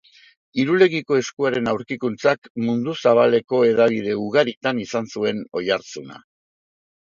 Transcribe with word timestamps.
Irulegiko 0.61 1.17
Eskuaren 1.19 1.69
aurkikuntzak 1.71 2.49
mundu 2.65 2.97
zabaleko 3.05 3.61
hedabide 3.69 4.17
ugaritan 4.27 4.83
izan 4.89 5.13
zuen 5.15 5.47
oihartzuna 5.63 6.21